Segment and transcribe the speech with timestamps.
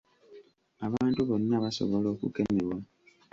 [0.85, 2.77] Abantu bonna basobola okukemebwa.